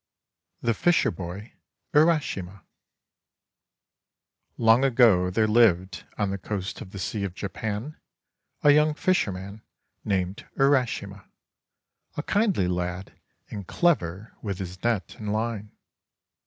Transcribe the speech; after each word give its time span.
THE 0.63 0.73
FISHER 0.73 1.11
BOY 1.11 1.53
URASHIMA 1.93 2.63
Long 4.57 4.83
ago 4.83 5.29
there 5.29 5.45
lived, 5.47 6.05
on 6.17 6.31
the 6.31 6.39
coast 6.39 6.81
of 6.81 6.89
the 6.89 6.97
Sea 6.97 7.23
of 7.23 7.39
Ja 7.39 7.49
pan, 7.49 7.99
a 8.63 8.71
young 8.71 8.95
fisherman 8.95 9.61
named 10.03 10.47
Urashima, 10.57 11.29
a 12.17 12.23
kindly 12.23 12.67
lad 12.67 13.13
and 13.51 13.67
clever 13.67 14.33
with 14.41 14.57
his 14.57 14.81
net 14.83 15.13
and 15.19 15.31
line. 15.31 15.71